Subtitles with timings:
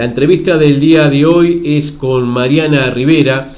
[0.00, 3.52] La entrevista del día de hoy es con Mariana Rivera.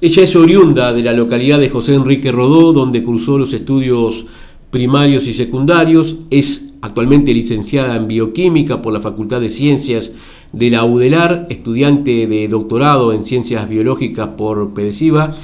[0.00, 4.24] Ella es oriunda de la localidad de José Enrique Rodó, donde cursó los estudios
[4.70, 6.14] primarios y secundarios.
[6.30, 10.12] Es actualmente licenciada en bioquímica por la Facultad de Ciencias
[10.52, 15.34] de la UDELAR, estudiante de doctorado en ciencias biológicas por PEDESIVA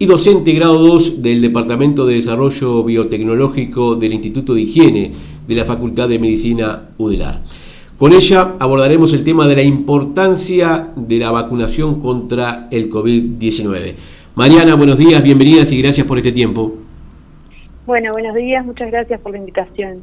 [0.00, 5.12] y docente grado 2 del Departamento de Desarrollo Biotecnológico del Instituto de Higiene
[5.46, 7.44] de la Facultad de Medicina UDELAR.
[8.00, 13.94] Con ella abordaremos el tema de la importancia de la vacunación contra el COVID-19.
[14.36, 16.76] Mariana, buenos días, bienvenidas y gracias por este tiempo.
[17.84, 20.02] Bueno, buenos días, muchas gracias por la invitación.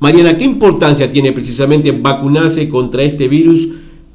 [0.00, 3.70] Mariana, ¿qué importancia tiene precisamente vacunarse contra este virus,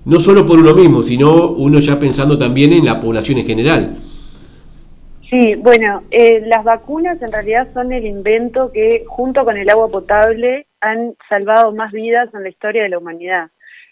[0.05, 3.98] no solo por uno mismo, sino uno ya pensando también en la población en general?
[5.31, 9.88] Sí, bueno, eh, las vacunas en realidad son el invento que junto con el agua
[9.88, 13.50] potable han salvado más vidas en la historia de la humanidad.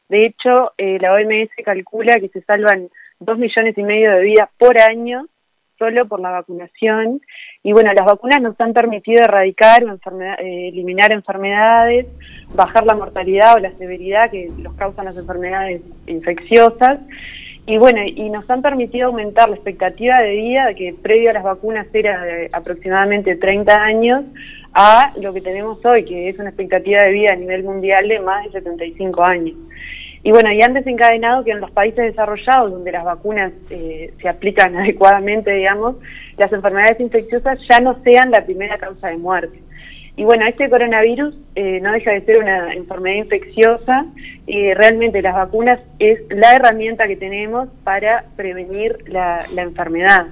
[0.10, 2.90] De hecho, eh, la OMS calcula que se salvan
[3.20, 5.28] dos millones y medio de vidas por año
[5.78, 7.22] solo por la vacunación.
[7.62, 12.08] Y bueno, las vacunas nos han permitido erradicar o eh, eliminar enfermedades,
[12.54, 17.00] bajar la mortalidad o la severidad que los causan las enfermedades infecciosas
[17.70, 21.44] y bueno, y nos han permitido aumentar la expectativa de vida, que previo a las
[21.44, 24.24] vacunas era de aproximadamente 30 años,
[24.80, 28.20] a lo que tenemos hoy, que es una expectativa de vida a nivel mundial de
[28.20, 29.56] más de 75 años.
[30.22, 34.30] Y bueno, y han desencadenado que en los países desarrollados, donde las vacunas eh, se
[34.30, 35.96] aplican adecuadamente, digamos,
[36.38, 39.60] las enfermedades infecciosas ya no sean la primera causa de muerte.
[40.16, 44.08] Y bueno, este coronavirus eh, no deja de ser una enfermedad infecciosa
[44.48, 50.26] y realmente las vacunas es la herramienta que tenemos para prevenir la, enfermedad.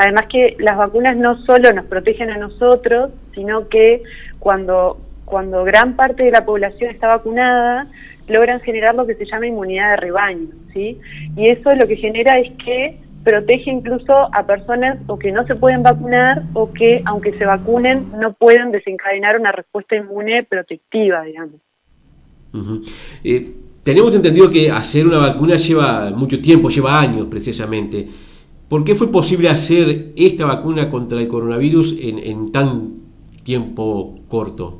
[0.00, 4.02] Además que las vacunas no solo nos protegen a nosotros, sino que
[4.38, 7.86] cuando, cuando gran parte de la población está vacunada,
[8.26, 10.98] logran generar lo que se llama inmunidad de rebaño, ¿sí?
[11.36, 15.54] Y eso lo que genera es que protege incluso a personas o que no se
[15.54, 21.60] pueden vacunar o que, aunque se vacunen, no pueden desencadenar una respuesta inmune protectiva, digamos.
[23.22, 23.52] Eh,
[23.82, 28.08] tenemos entendido que hacer una vacuna lleva mucho tiempo, lleva años precisamente.
[28.70, 33.00] ¿Por qué fue posible hacer esta vacuna contra el coronavirus en, en tan
[33.42, 34.78] tiempo corto?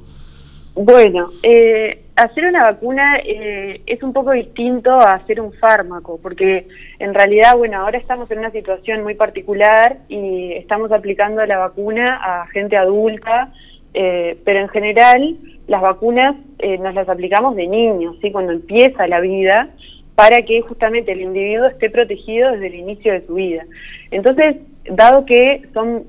[0.77, 6.69] Bueno, eh, hacer una vacuna eh, es un poco distinto a hacer un fármaco, porque
[7.01, 12.21] en realidad, bueno, ahora estamos en una situación muy particular y estamos aplicando la vacuna
[12.23, 13.53] a gente adulta,
[13.93, 15.37] eh, pero en general
[15.67, 18.31] las vacunas eh, nos las aplicamos de niños, ¿sí?
[18.31, 19.71] cuando empieza la vida,
[20.21, 23.65] para que justamente el individuo esté protegido desde el inicio de su vida.
[24.11, 26.05] Entonces, dado que son,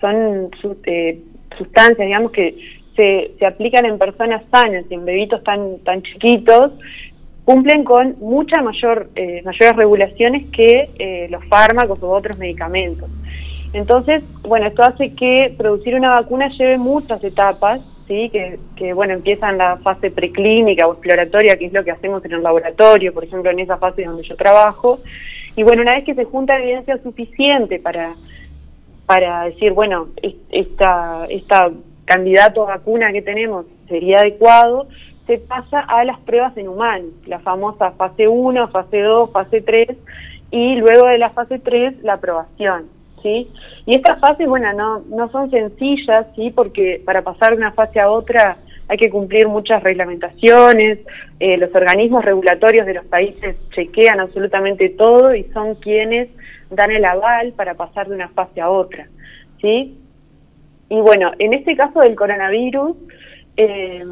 [0.00, 0.50] son
[1.58, 2.56] sustancias, digamos, que
[2.94, 6.70] se, se aplican en personas sanas y en bebitos tan, tan chiquitos,
[7.44, 13.10] cumplen con mucha mayor, eh, mayores regulaciones que eh, los fármacos u otros medicamentos.
[13.72, 18.30] Entonces, bueno, esto hace que producir una vacuna lleve muchas etapas, ¿sí?
[18.30, 22.32] que, que bueno, empiezan la fase preclínica o exploratoria, que es lo que hacemos en
[22.32, 25.00] el laboratorio, por ejemplo, en esa fase donde yo trabajo.
[25.56, 28.14] Y bueno, una vez que se junta evidencia suficiente para,
[29.06, 30.08] para decir, bueno,
[30.50, 31.70] esta, esta
[32.04, 34.88] candidato a vacuna que tenemos sería adecuado,
[35.26, 39.88] se pasa a las pruebas en humanos, la famosa fase 1, fase 2, fase 3
[40.52, 42.95] y luego de la fase 3 la aprobación.
[43.28, 46.50] Y estas fases, bueno, no, no son sencillas, ¿sí?
[46.50, 51.00] porque para pasar de una fase a otra hay que cumplir muchas reglamentaciones,
[51.40, 56.28] eh, los organismos regulatorios de los países chequean absolutamente todo y son quienes
[56.70, 59.08] dan el aval para pasar de una fase a otra.
[59.60, 59.98] ¿sí?
[60.88, 62.96] Y bueno, en este caso del coronavirus
[63.56, 64.04] eh,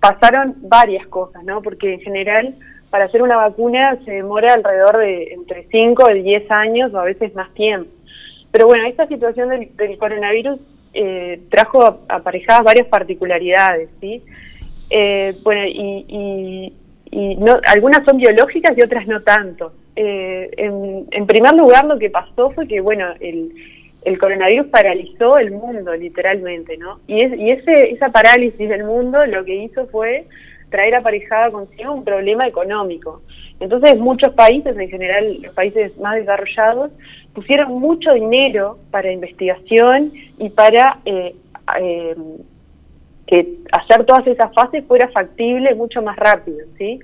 [0.00, 1.62] pasaron varias cosas, ¿no?
[1.62, 2.56] Porque en general
[2.90, 7.04] para hacer una vacuna se demora alrededor de entre 5 y 10 años o a
[7.04, 7.90] veces más tiempo.
[8.56, 10.58] Pero bueno, esta situación del, coronavirus
[10.94, 14.22] eh, trajo aparejadas varias particularidades, ¿sí?
[14.88, 16.72] Eh, bueno, y,
[17.12, 19.74] y, no, algunas son biológicas y otras no tanto.
[19.94, 23.52] en, en primer lugar, lo que pasó fue que, bueno, el,
[24.06, 27.00] el coronavirus paralizó el mundo literalmente, ¿no?
[27.06, 30.24] Y, es, y ese, esa parálisis del mundo lo que hizo fue
[30.70, 33.22] traer aparejada consigo un problema económico.
[33.60, 36.90] Entonces muchos países, en general los países más desarrollados,
[37.34, 41.34] pusieron mucho dinero para investigación y para eh,
[41.78, 42.16] eh,
[43.26, 47.00] que hacer todas esas fases fuera factible mucho más rápido, ¿sí?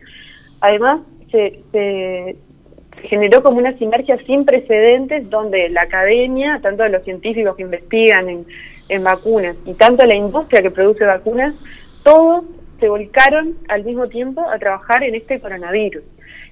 [0.60, 1.00] Además,
[1.30, 2.36] se, se,
[3.04, 8.46] generó como una sinergia sin precedentes donde la academia, tanto los científicos que investigan en,
[9.02, 11.54] vacunas y tanto la industria que produce vacunas,
[12.04, 12.44] todos
[12.82, 16.02] se volcaron al mismo tiempo a trabajar en este coronavirus.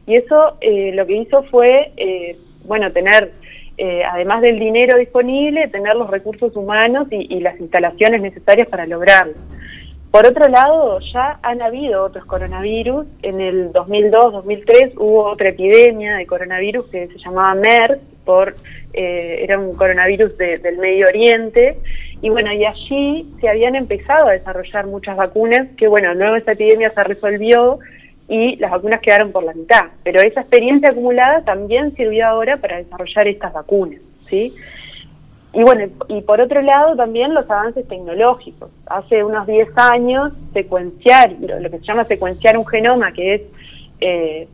[0.06, 3.32] Y eso eh, lo que hizo fue, eh, bueno, tener,
[3.76, 8.86] eh, además del dinero disponible, tener los recursos humanos y, y, las instalaciones necesarias para
[8.86, 9.34] lograrlo.
[10.12, 13.06] Por otro lado, ya han habido otros coronavirus.
[13.22, 18.54] En el 2002-2003 hubo otra epidemia de coronavirus que se llamaba MERS, por,
[18.92, 21.76] era un coronavirus del Medio Oriente.
[22.22, 26.52] Y bueno, y allí se habían empezado a desarrollar muchas vacunas, que bueno, luego esa
[26.52, 27.78] epidemia se resolvió
[28.28, 29.86] y las vacunas quedaron por la mitad.
[30.04, 34.54] Pero esa experiencia acumulada también sirvió ahora para desarrollar estas vacunas, ¿sí?
[35.52, 38.70] Y bueno, y por otro lado también los avances tecnológicos.
[38.86, 43.42] Hace unos 10 años, secuenciar, lo que se llama secuenciar un genoma, que es
[44.00, 44.48] eh,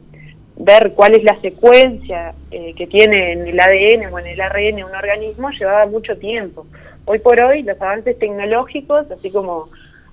[0.57, 4.85] ver cuál es la secuencia eh, que tiene en el ADN o en el ARN
[4.85, 6.67] un organismo, llevaba mucho tiempo.
[7.07, 9.69] Hoy por hoy los avances tecnológicos, así como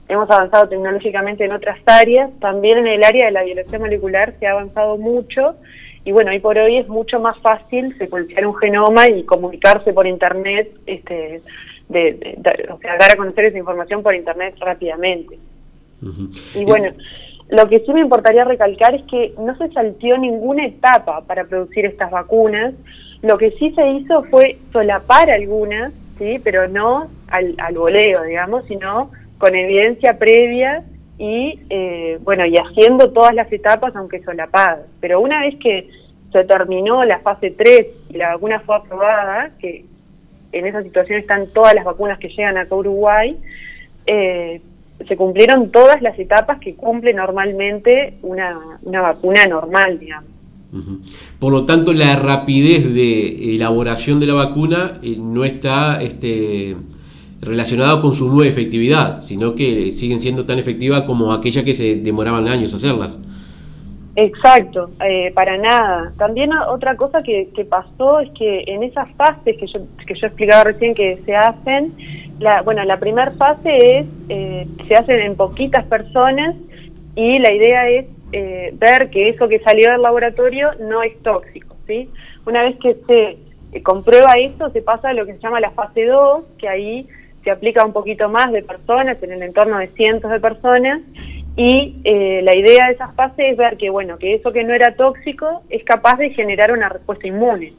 [0.07, 4.47] hemos avanzado tecnológicamente en otras áreas, también en el área de la biología molecular se
[4.47, 5.55] ha avanzado mucho.
[6.05, 10.05] Y bueno, hoy por hoy es mucho más fácil secuenciar un genoma y comunicarse por
[10.05, 11.41] internet, este,
[11.89, 12.37] de,
[12.71, 15.37] o sea, dar a conocer esa información por internet rápidamente.
[16.53, 16.91] Y bueno,
[17.49, 21.85] lo que sí me importaría recalcar es que no se salteó ninguna etapa para producir
[21.85, 22.73] estas vacunas,
[23.21, 28.65] lo que sí se hizo fue solapar algunas, sí, pero no al, al voleo, digamos,
[28.67, 30.83] sino con evidencia previa
[31.17, 35.89] y eh, bueno y haciendo todas las etapas aunque solapadas pero una vez que
[36.31, 39.85] se terminó la fase 3 y la vacuna fue aprobada que
[40.51, 43.37] en esa situación están todas las vacunas que llegan acá a Uruguay
[44.07, 44.61] eh,
[45.07, 50.31] se cumplieron todas las etapas que cumple normalmente una, una vacuna normal digamos
[51.39, 56.75] por lo tanto la rapidez de elaboración de la vacuna eh, no está este
[57.41, 61.97] relacionado con su nueva efectividad, sino que siguen siendo tan efectivas como aquellas que se
[61.97, 63.19] demoraban años hacerlas.
[64.15, 66.13] Exacto, eh, para nada.
[66.17, 70.65] También otra cosa que, pasó es que en esas fases que yo, que yo explicaba
[70.65, 71.93] recién que se hacen,
[72.39, 76.55] la, bueno, la primera fase es, eh, se hacen en poquitas personas
[77.15, 81.75] y la idea es eh, ver que eso que salió del laboratorio no es tóxico,
[81.87, 82.09] ¿sí?
[82.45, 86.05] Una vez que se comprueba eso, se pasa a lo que se llama la fase
[86.05, 87.07] 2, que ahí
[87.43, 91.01] se aplica un poquito más de personas, en el entorno de cientos de personas,
[91.55, 94.73] y eh, la idea de esas fases es ver que, bueno, que eso que no
[94.73, 97.73] era tóxico es capaz de generar una respuesta inmune.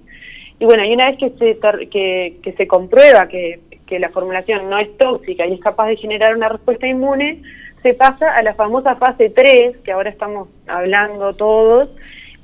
[0.61, 1.59] Y bueno, y una vez que se,
[1.89, 5.97] que, que se comprueba que, que la formulación no es tóxica y es capaz de
[5.97, 7.43] generar una respuesta inmune,
[7.85, 11.91] se pasa a la famosa fase 3, que ahora estamos hablando todos,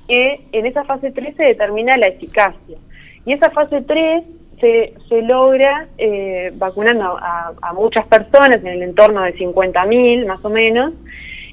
[0.06, 2.76] que en esa fase 3 se determina la eficacia.
[3.24, 4.22] Y esa fase 3
[4.60, 10.50] se, se logra eh, vacunando a, muchas personas en el entorno de 50.000 más o
[10.50, 10.92] menos.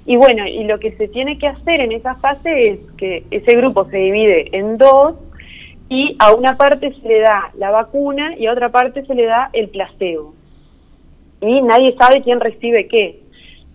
[0.06, 3.56] Y bueno, y lo que se tiene que hacer en esa fase es que ese
[3.56, 5.16] grupo se divide en dos
[5.88, 9.28] y a una parte se le da la vacuna y a otra parte se le
[9.28, 10.33] da el placebo.
[11.40, 13.27] Y nadie sabe quién recibe qué.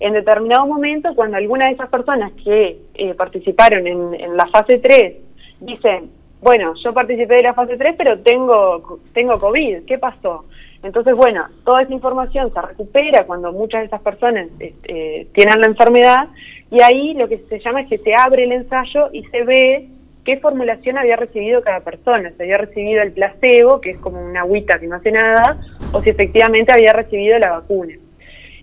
[0.02, 5.14] En determinado momento, cuando alguna de esas personas que eh, participaron en, la fase 3
[5.60, 6.10] dicen,
[6.40, 10.44] bueno, yo participé de la fase 3, pero tengo, tengo COVID, ¿qué pasó?
[10.82, 15.68] Entonces, bueno, toda esa información se recupera cuando muchas de esas personas este, tienen la
[15.68, 16.26] enfermedad
[16.68, 19.86] y ahí lo que se llama es que se abre el ensayo y se ve
[20.24, 24.40] qué formulación había recibido cada persona, si había recibido el placebo, que es como una
[24.40, 25.60] agüita que no hace nada,
[25.92, 27.94] o si efectivamente había recibido la vacuna.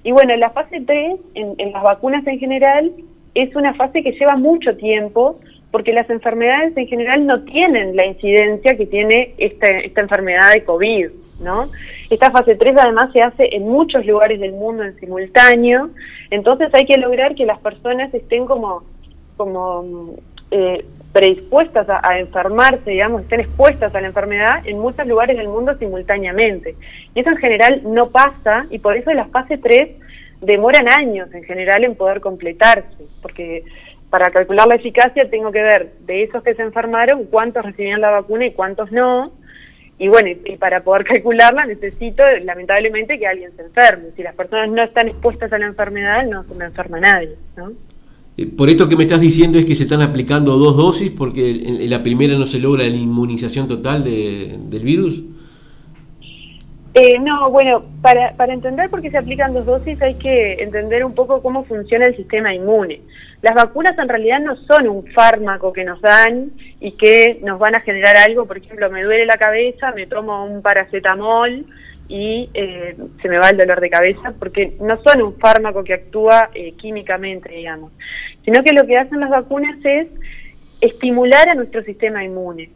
[0.04, 2.92] Y bueno, la fase 3, en, las vacunas en general,
[3.36, 5.40] es una fase que lleva mucho tiempo,
[5.72, 10.64] porque las enfermedades en general no tienen la incidencia que tiene esta, esta enfermedad de
[10.64, 11.10] COVID,
[11.42, 11.70] ¿no?
[12.10, 15.92] Esta fase 3 además se hace en muchos lugares del mundo en simultáneo,
[16.32, 18.84] entonces hay que lograr que las personas estén como,
[19.38, 20.16] como
[20.50, 25.76] eh, predispuestas a, enfermarse, digamos, estén expuestas a la enfermedad en muchos lugares del mundo
[25.78, 26.76] simultáneamente.
[27.16, 29.90] Y eso en general no pasa y por eso las fase 3
[30.42, 33.64] demoran años en general en poder completarse, porque
[34.10, 38.12] para calcular la eficacia tengo que ver de esos que se enfermaron cuántos recibían la
[38.12, 39.32] vacuna y cuántos no.
[39.98, 44.12] Y bueno, y, para poder calcularla necesito lamentablemente que alguien se enferme.
[44.16, 47.36] Si las personas no están expuestas a la enfermedad, no se me enferma nadie.
[47.58, 47.72] ¿no?
[48.40, 51.52] Eh, por esto que me estás diciendo es que se están aplicando dos dosis porque
[51.52, 55.24] en la primera no se logra la inmunización total de, del virus.
[56.94, 61.04] Eh, no, bueno, para, para entender por qué se aplican dos dosis hay que entender
[61.04, 63.02] un poco cómo funciona el sistema inmune.
[63.42, 67.76] Las vacunas en realidad no son un fármaco que nos dan y que nos van
[67.76, 71.66] a generar algo, por ejemplo, me duele la cabeza, me tomo un paracetamol
[72.10, 75.94] y eh, se me va el dolor de cabeza, porque no son un fármaco que
[75.94, 77.92] actúa eh, químicamente, digamos,
[78.46, 80.08] sino que lo que hacen las vacunas es
[80.82, 82.70] estimular a nuestro sistema inmune.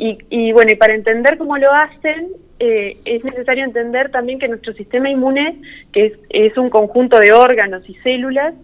[0.00, 2.28] Y, bueno, y para entender cómo lo hacen,
[2.60, 5.60] eh, es necesario entender también que nuestro sistema inmune,
[5.92, 8.54] que es, un conjunto de órganos y células,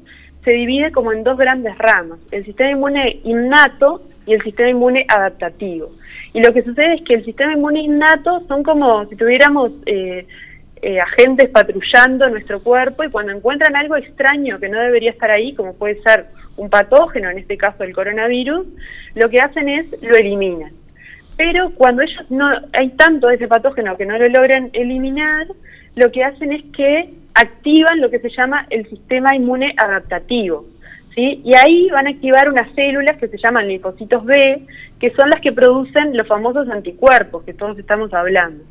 [0.44, 5.06] se divide como en dos grandes ramas, el sistema inmune innato y el sistema inmune
[5.08, 5.90] adaptativo.
[6.32, 10.26] Y lo que sucede es que el sistema inmune innato son como si tuviéramos eh,
[10.82, 15.54] eh, agentes patrullando nuestro cuerpo y cuando encuentran algo extraño que no debería estar ahí,
[15.54, 18.66] como puede ser un patógeno, en este caso el coronavirus,
[19.14, 20.72] lo que hacen es lo eliminan.
[21.36, 25.48] Pero cuando ellos no hay tanto de ese patógeno que no lo logran eliminar,
[25.96, 30.66] lo que hacen es que activan lo que se llama el sistema inmune adaptativo.
[31.14, 31.40] ¿sí?
[31.44, 34.62] Y ahí van a activar unas células que se llaman linfocitos B,
[35.00, 38.62] que son las que producen los famosos anticuerpos que todos estamos hablando.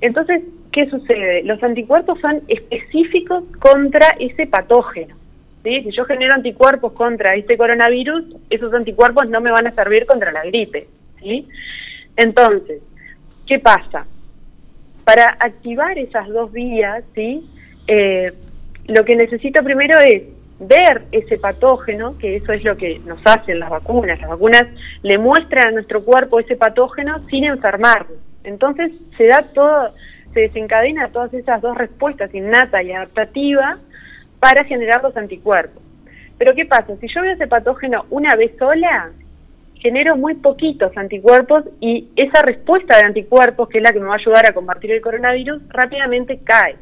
[0.00, 1.42] Entonces, ¿qué sucede?
[1.42, 5.16] Los anticuerpos son específicos contra ese patógeno.
[5.62, 5.82] ¿Sí?
[5.82, 10.32] Si yo genero anticuerpos contra este coronavirus, esos anticuerpos no me van a servir contra
[10.32, 10.86] la gripe.
[11.20, 11.48] ¿sí?
[12.16, 12.82] Entonces,
[13.46, 14.06] ¿qué pasa?
[15.04, 17.48] Para activar esas dos vías, ¿sí?
[17.86, 18.32] Eh,
[18.86, 20.24] lo que necesito primero es
[20.60, 24.20] ver ese patógeno, que eso es lo que nos hacen las vacunas.
[24.20, 24.64] Las vacunas
[25.02, 28.18] le muestran a nuestro cuerpo ese patógeno sin enfermarnos.
[28.44, 29.94] Entonces se da todo,
[30.32, 33.78] se desencadena todas esas dos respuestas, innata y adaptativa,
[34.40, 35.82] para generar los anticuerpos.
[36.38, 36.96] Pero ¿qué pasa?
[37.00, 39.10] Si yo veo ese patógeno una vez sola,
[39.80, 44.14] genero muy poquitos anticuerpos y esa respuesta de anticuerpos, que es la que me va
[44.14, 46.76] a ayudar a combatir el coronavirus, rápidamente cae.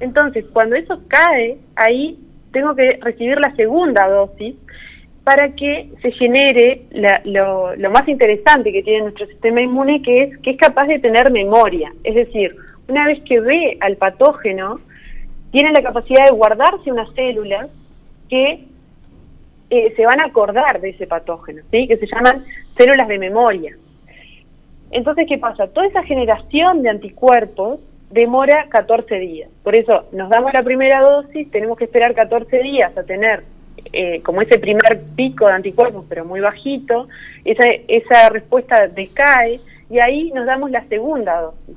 [0.00, 2.18] Entonces, cuando eso cae, ahí
[2.52, 4.56] tengo que recibir la segunda dosis
[5.24, 6.82] para que se genere
[7.24, 11.30] lo, más interesante que tiene nuestro sistema inmune, que es que es capaz de tener
[11.30, 11.92] memoria.
[12.02, 12.56] Es decir,
[12.88, 14.80] una vez que ve al patógeno,
[15.52, 17.68] tiene la capacidad de guardarse unas células
[18.28, 18.64] que
[19.70, 21.86] eh, se van a acordar de ese patógeno, ¿sí?
[21.86, 22.44] que se llaman
[22.76, 23.76] células de memoria.
[24.90, 25.68] Entonces, ¿qué pasa?
[25.68, 27.80] Toda esa generación de anticuerpos
[28.10, 29.50] demora 14 días.
[29.62, 33.44] Por eso nos damos la primera dosis, tenemos que esperar 14 días a tener
[33.92, 37.08] eh, como ese primer pico de anticuerpos, pero muy bajito,
[37.44, 41.76] esa, esa respuesta decae y ahí nos damos la segunda dosis.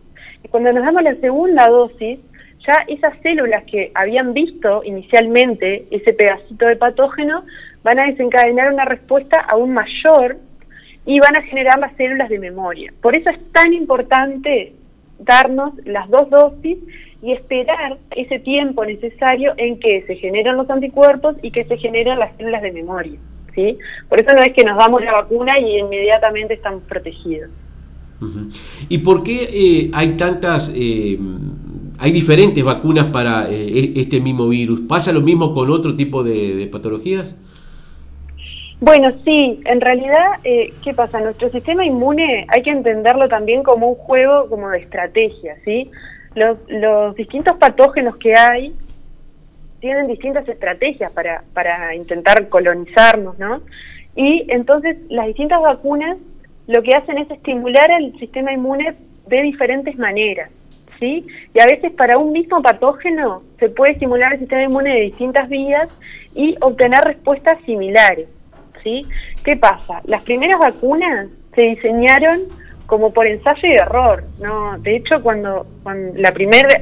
[0.50, 2.20] Cuando nos damos la segunda dosis,
[2.68, 7.44] ya esas células que habían visto inicialmente ese pedacito de patógeno
[7.84, 10.38] van a desencadenar una respuesta aún mayor
[11.06, 12.94] y van a generar las células de memoria.
[13.02, 14.74] Por eso es tan importante
[15.20, 16.78] darnos las dos dosis
[17.22, 22.20] y esperar ese tiempo necesario en que se generan los anticuerpos y que se generan
[22.20, 23.20] las células de memoria.
[23.54, 23.78] ¿sí?
[24.10, 27.50] Por eso no es que nos damos la vacuna y inmediatamente estamos protegidos.
[28.90, 31.18] ¿Y por qué eh, hay tantas, eh,
[32.00, 34.82] hay diferentes vacunas para eh, e-, este mismo virus?
[34.88, 37.36] ¿Pasa lo mismo con otro tipo de patologías?
[38.82, 41.20] Bueno, sí, en realidad, eh, ¿qué pasa?
[41.22, 45.90] Nuestro sistema inmune hay que entenderlo también como un juego como de estrategia, ¿sí?
[46.36, 48.74] Los, los distintos patógenos que hay
[49.80, 53.62] tienen distintas estrategias para, para intentar colonizarnos, ¿no?
[54.16, 56.18] Y entonces las distintas vacunas
[56.68, 58.94] lo que hacen es estimular el sistema inmune
[59.28, 60.52] de diferentes maneras,
[61.00, 61.25] ¿sí?
[61.54, 65.50] Y a veces para un mismo patógeno se puede estimular el sistema inmune de distintas
[65.50, 65.88] vías
[66.34, 68.28] y obtener respuestas similares.
[68.84, 69.06] ¿sí?
[69.44, 70.02] ¿Qué pasa?
[70.06, 72.42] Las primeras vacunas se diseñaron
[72.86, 74.78] como por ensayo y error, ¿no?
[74.80, 76.34] De hecho, cuando, la,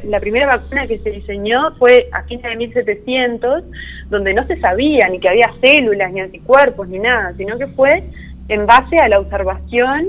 [0.03, 3.63] la primera vacuna que se diseñó fue a fines de 1700,
[4.09, 8.03] donde no se sabía ni que había células, ni anticuerpos, ni nada, sino que fue
[8.49, 10.07] en base a la observación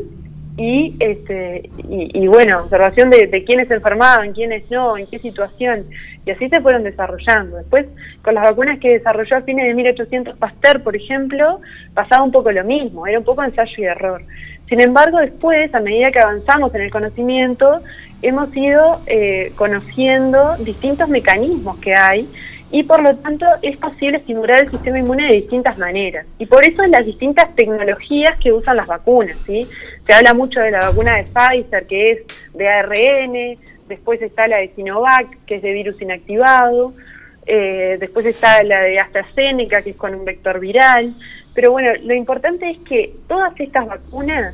[0.56, 5.86] y este y, bueno observación de, de, quiénes enfermaban quiénes no en qué situación.
[6.26, 7.56] Y así se fueron desarrollando.
[7.56, 7.86] Después
[8.22, 11.60] con las vacunas que desarrolló a fines de 1800 Pasteur por ejemplo
[11.92, 14.22] pasaba un poco lo mismo era un poco ensayo y error.
[14.68, 17.82] Sin embargo después a medida que avanzamos en el conocimiento
[18.22, 22.28] hemos ido eh, conociendo distintos mecanismos que hay
[22.74, 26.26] y por lo tanto es posible estimular el sistema inmune de distintas maneras.
[26.40, 29.60] Y por eso las distintas tecnologías que usan las vacunas, ¿sí?
[30.02, 34.56] Se habla mucho de la vacuna de Pfizer, que es de ARN, después está la
[34.56, 36.92] de Sinovac, que es de virus inactivado,
[37.46, 41.14] eh, después está la de AstraZeneca, que es con un vector viral.
[41.54, 44.52] Pero bueno, lo importante es que todas estas vacunas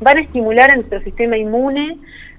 [0.00, 1.98] van a estimular a nuestro sistema inmune,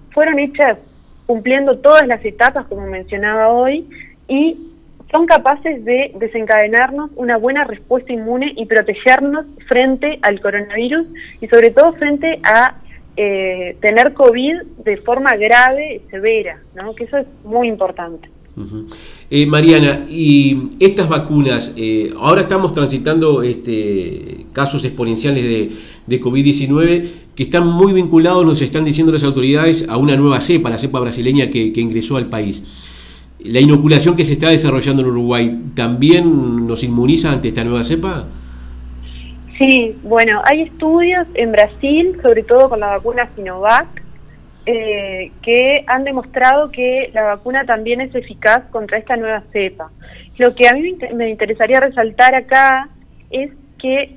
[0.10, 0.80] fueron hechas
[1.28, 3.88] cumpliendo todas las etapas, como mencionaba hoy,
[4.28, 4.69] y
[5.12, 11.08] son capaces de desencadenarnos una buena respuesta inmune y protegernos frente al coronavirus
[11.42, 12.75] y sobre todo frente a
[13.18, 16.94] eh, tener COVID de forma grave, severa, ¿no?
[16.94, 18.30] que eso es muy importante.
[19.30, 25.72] Eh, Mariana, y estas vacunas, eh, ahora estamos transitando este, casos exponenciales de,
[26.08, 30.70] de COVID-19 que están muy vinculados, nos están diciendo las autoridades, a una nueva cepa,
[30.70, 32.63] la cepa brasileña que, ingresó al país.
[33.39, 38.25] ¿La inoculación que se está desarrollando en Uruguay también nos inmuniza ante esta nueva cepa?
[39.58, 43.88] Sí, bueno, hay estudios en Brasil, sobre todo con la vacuna Sinovac,
[44.65, 49.89] eh, que han demostrado que la vacuna también es eficaz contra esta nueva cepa.
[50.38, 52.89] Lo que a mí me interesaría resaltar acá
[53.31, 54.15] es que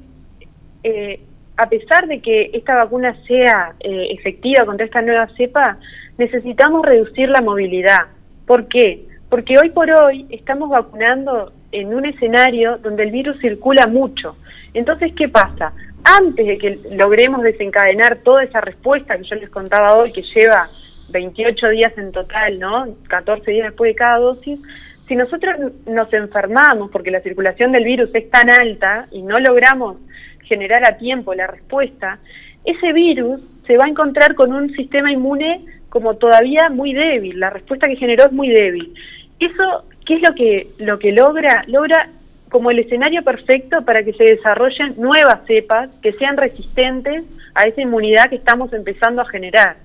[0.85, 1.21] eh,
[1.57, 5.79] a pesar de que esta vacuna sea eh, efectiva contra esta nueva cepa,
[6.19, 8.07] necesitamos reducir la movilidad.
[8.47, 9.05] ¿Por qué?
[9.33, 14.37] Porque hoy por hoy estamos vacunando en un escenario donde el virus circula mucho.
[14.75, 15.73] Entonces, ¿qué pasa?
[16.05, 20.69] Antes de que logremos desencadenar toda esa respuesta que yo les contaba hoy, que lleva
[21.09, 22.89] 28 días en total, ¿no?
[23.09, 24.61] 14 días después de cada dosis,
[25.09, 29.97] si nosotros nos enfermamos porque la circulación del virus es tan alta y no logramos
[30.43, 32.19] generar a tiempo la respuesta,
[32.67, 37.49] ese virus se va a encontrar con un sistema inmune como todavía muy débil, la
[37.51, 38.95] respuesta que generó es muy débil.
[39.43, 41.65] Eso, ¿qué es lo que, lo que logra?
[41.67, 42.11] Logra
[42.49, 47.81] como el escenario perfecto para que se desarrollen nuevas cepas que sean resistentes a esa
[47.81, 49.79] inmunidad que estamos empezando a generar.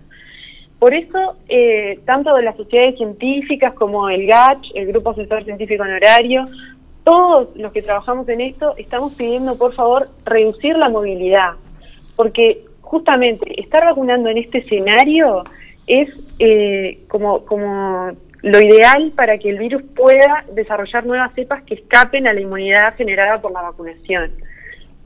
[0.78, 5.82] Por eso, eh, tanto de las sociedades científicas como el GACH, el Grupo Asesor Científico
[5.82, 6.46] Honorario,
[7.04, 11.54] todos los que trabajamos en esto estamos pidiendo, por favor, reducir la movilidad,
[12.16, 15.46] porque justamente estar vacunando en este escenario
[15.88, 21.76] es eh, como, como lo ideal para que el virus pueda desarrollar nuevas cepas que
[21.76, 24.32] escapen a la inmunidad generada por la vacunación.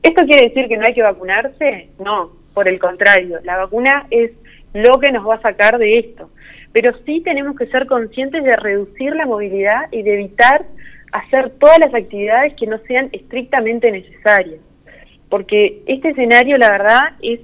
[0.03, 1.89] ¿Esto quiere decir que no hay que vacunarse?
[2.03, 4.31] No, por el contrario, la vacuna es
[4.73, 6.29] lo que nos va a sacar de esto.
[6.73, 10.65] Pero sí tenemos que ser conscientes de reducir la movilidad y de evitar
[11.11, 14.59] hacer todas las actividades que no sean estrictamente necesarias.
[15.29, 17.39] Porque este escenario, la verdad, es,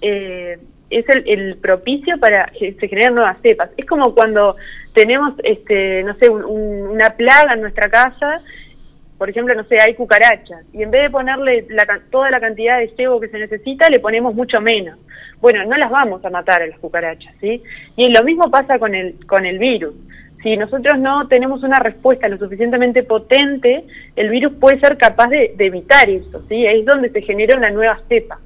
[0.00, 0.58] eh,
[0.90, 3.70] es el, propicio para que se generen nuevas cepas.
[3.76, 4.56] Es como cuando
[4.94, 8.40] tenemos, este, no sé, una plaga en nuestra casa,
[9.16, 11.66] por ejemplo, no sé, hay cucarachas, y en vez de ponerle
[12.10, 14.98] toda la cantidad de cebo que se necesita, le ponemos mucho menos.
[15.40, 17.62] Bueno, no las vamos a matar a las cucarachas, ¿sí?
[17.96, 19.94] Y lo mismo pasa con el, con el virus
[20.42, 25.54] si nosotros no tenemos una respuesta lo suficientemente potente, el virus puede ser capaz de,
[25.58, 26.64] evitar eso, ¿sí?
[26.64, 28.38] Es donde se genera una nueva cepa.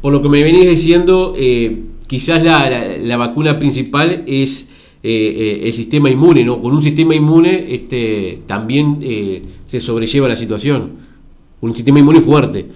[0.00, 4.68] Por lo que me venís diciendo, eh, quizás la, vacuna principal es
[5.02, 6.60] eh, eh, el sistema inmune, ¿no?
[6.60, 9.00] Con un sistema inmune este, también
[9.66, 10.98] se sobrelleva la situación,
[11.60, 12.66] un sistema inmune fuerte.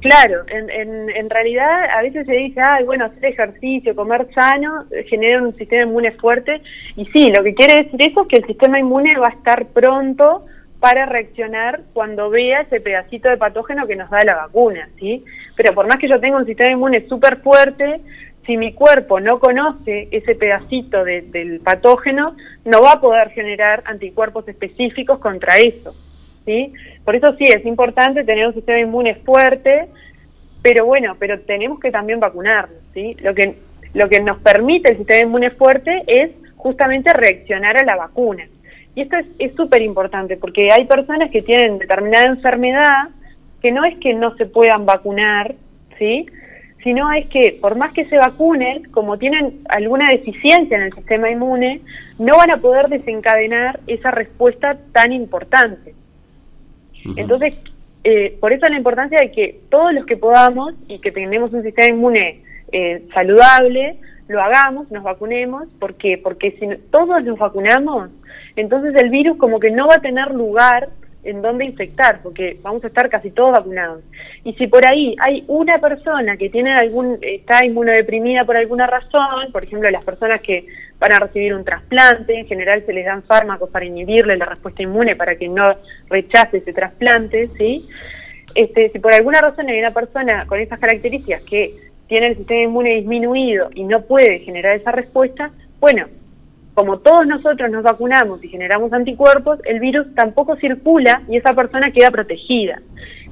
[0.00, 4.84] Claro, en, en, en, realidad a veces se dice, ay, bueno, hacer ejercicio, comer sano,
[5.06, 6.60] genera un sistema inmune fuerte.
[6.94, 9.66] Y sí, lo que quiere decir eso es que el sistema inmune va a estar
[9.68, 10.44] pronto
[10.84, 15.24] para reaccionar cuando vea ese pedacito de patógeno que nos da la vacuna, ¿sí?
[15.56, 18.02] Pero por más que yo tenga un sistema inmune súper fuerte,
[18.44, 24.46] si mi cuerpo no conoce ese pedacito del patógeno, no va a poder generar anticuerpos
[24.46, 25.94] específicos contra eso.
[26.44, 26.74] ¿sí?
[27.02, 29.88] Por eso sí, es importante tener un sistema inmune fuerte,
[30.60, 33.16] pero bueno, pero tenemos que también vacunarnos, ¿sí?
[33.22, 33.54] Lo que,
[33.94, 38.44] lo que nos permite el sistema inmune fuerte es justamente reaccionar a la vacuna.
[38.94, 43.08] Y esto es súper importante porque hay personas que tienen determinada enfermedad
[43.60, 45.54] que no es que no se puedan vacunar,
[45.98, 46.26] ¿sí?
[46.84, 51.30] sino es que por más que se vacunen, como tienen alguna deficiencia en el sistema
[51.30, 51.80] inmune,
[52.18, 55.94] no van a poder desencadenar esa respuesta tan importante.
[57.16, 57.54] Entonces,
[58.04, 61.62] eh, por eso la importancia de que todos los que podamos y que tengamos un
[61.62, 63.96] sistema inmune eh, saludable,
[64.28, 65.68] lo hagamos, nos vacunemos.
[65.78, 66.18] ¿Por qué?
[66.22, 68.10] Porque si todos nos vacunamos,
[68.56, 70.88] entonces el virus como que no va a tener lugar
[71.24, 74.02] en dónde infectar, porque vamos a estar casi todos vacunados.
[74.44, 79.50] Y si por ahí hay una persona que tiene algún está inmunodeprimida por alguna razón,
[79.50, 80.66] por ejemplo, las personas que
[80.98, 84.82] van a recibir un trasplante, en general se les dan fármacos para inhibirle la respuesta
[84.82, 85.74] inmune para que no
[86.08, 87.88] rechace ese trasplante, ¿sí?
[88.54, 91.74] Este, si por alguna razón hay una persona con esas características que
[92.08, 96.06] tiene el sistema inmune disminuido y no puede generar esa respuesta, bueno,
[96.74, 101.92] como todos nosotros nos vacunamos y generamos anticuerpos, el virus tampoco circula y esa persona
[101.92, 102.80] queda protegida.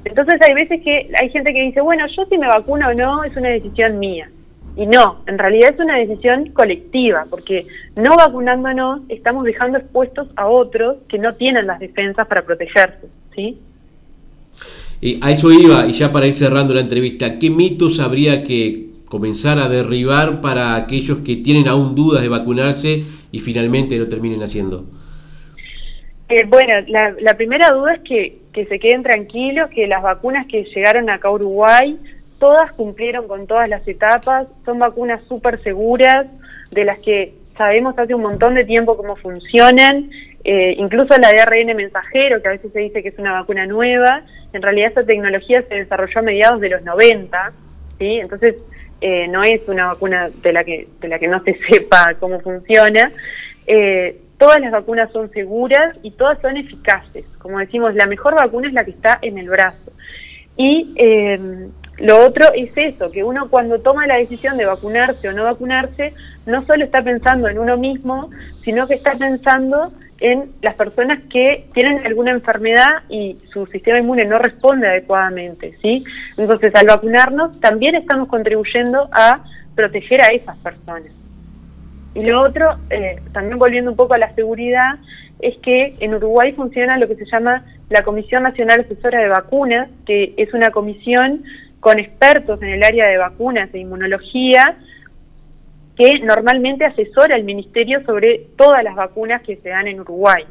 [0.05, 3.23] Entonces hay veces que hay gente que dice, bueno, yo si me vacuno o no
[3.23, 4.29] es una decisión mía.
[4.75, 10.47] Y no, en realidad es una decisión colectiva, porque no vacunándonos estamos dejando expuestos a
[10.47, 13.59] otros que no tienen las defensas para protegerse, ¿sí?
[15.05, 18.85] Y a eso iba, y ya para ir cerrando la entrevista, ¿qué mitos habría que
[19.03, 24.41] comenzar a derribar para aquellos que tienen aún dudas de vacunarse y finalmente lo terminen
[24.41, 24.85] haciendo?
[26.29, 30.63] Eh, bueno, la, primera duda es que, que se queden tranquilos, que las vacunas que
[30.73, 31.99] llegaron acá a Uruguay,
[32.39, 36.27] todas cumplieron con todas las etapas, son vacunas súper seguras,
[36.71, 40.09] de las que sabemos hace un montón de tiempo cómo funcionan,
[40.43, 43.65] eh, incluso la de ARN mensajero, que a veces se dice que es una vacuna
[43.65, 47.53] nueva, en realidad esa tecnología se desarrolló a mediados de los 90,
[47.97, 48.19] ¿sí?
[48.19, 48.55] entonces
[49.01, 52.39] eh, no es una vacuna de la que, de la que no se sepa cómo
[52.39, 53.11] funciona.
[53.67, 57.25] Eh, todas las vacunas son seguras y todas son eficaces.
[57.37, 59.91] Como decimos, la mejor vacuna es la que está en el brazo.
[60.55, 61.39] Y eh,
[61.97, 66.13] lo otro es eso, que uno cuando toma la decisión de vacunarse o no vacunarse,
[66.45, 68.29] no solo está pensando en uno mismo,
[68.63, 74.25] sino que está pensando en las personas que tienen alguna enfermedad y su sistema inmune
[74.25, 76.03] no responde adecuadamente, ¿sí?
[76.37, 79.43] Entonces, al vacunarnos, también estamos contribuyendo a
[79.75, 81.11] proteger a esas personas.
[82.15, 84.99] Y lo otro, eh, también volviendo un poco a la seguridad,
[85.39, 89.89] es que en Uruguay funciona lo que se llama la Comisión Nacional Asesora de Vacunas,
[90.05, 91.43] que es una comisión
[91.79, 94.77] con expertos en el área de vacunas e inmunología,
[95.95, 100.43] que normalmente asesora al Ministerio sobre todas las vacunas que se dan en Uruguay.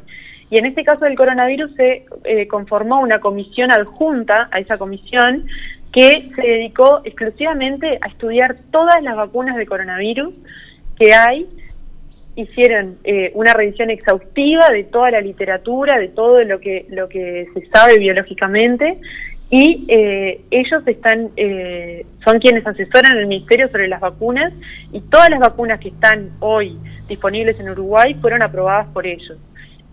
[0.49, 5.47] Y en este caso del coronavirus se eh, conformó una comisión adjunta a esa comisión
[5.91, 10.33] que se dedicó exclusivamente a estudiar todas las vacunas de coronavirus
[10.97, 11.47] que hay,
[12.35, 17.47] hicieron eh, una revisión exhaustiva de toda la literatura, de todo lo que, lo que
[17.53, 18.97] se sabe biológicamente,
[19.55, 24.51] y eh, ellos están eh, son quienes asesoran al ministerio sobre las vacunas
[24.91, 26.75] y todas las vacunas que están hoy
[27.07, 29.37] disponibles en Uruguay fueron aprobadas por ellos.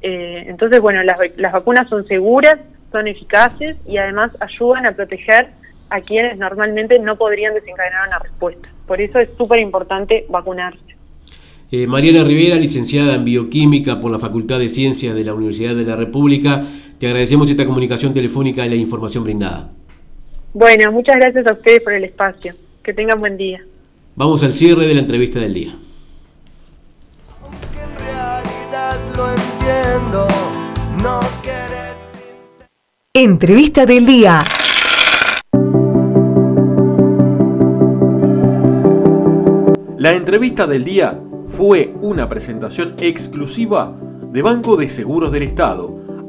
[0.01, 2.57] entonces, bueno, las, las vacunas son seguras,
[2.91, 5.49] son eficaces y además ayudan a proteger
[5.91, 8.67] a quienes normalmente no podrían desencadenar una respuesta.
[8.87, 10.91] Por eso es súper importante vacunarse.
[11.71, 15.85] Eh, Mariana Rivera, licenciada en Bioquímica por la Facultad de Ciencias de la Universidad de
[15.85, 16.65] la República,
[17.01, 19.71] te agradecemos esta comunicación telefónica y la información brindada.
[20.53, 22.55] Bueno, muchas gracias a ustedes por el espacio.
[22.83, 23.65] Que tengan buen día.
[24.17, 25.73] Vamos al cierre de la entrevista del día.
[33.15, 34.39] Entrevista del día.
[39.97, 43.99] La entrevista del día fue una presentación exclusiva
[44.33, 46.00] de Banco de Seguros del Estado,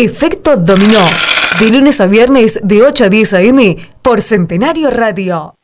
[0.00, 1.00] Efecto Dominó,
[1.58, 3.76] de lunes a viernes de 8 a 10 a.m.
[4.00, 5.57] por Centenario Radio.